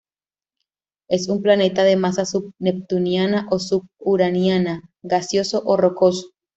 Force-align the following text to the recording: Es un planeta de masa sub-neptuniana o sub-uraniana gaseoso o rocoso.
Es 1.09 1.29
un 1.29 1.43
planeta 1.43 1.83
de 1.83 1.95
masa 1.95 2.25
sub-neptuniana 2.25 3.47
o 3.51 3.59
sub-uraniana 3.59 4.89
gaseoso 5.03 5.61
o 5.63 5.77
rocoso. 5.77 6.31